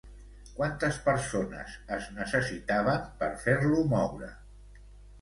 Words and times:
Quantes 0.53 0.97
persones 1.09 1.77
es 1.99 2.09
necessitaven 2.17 3.07
per 3.23 3.31
fer-lo 3.47 3.89
moure? 3.97 4.37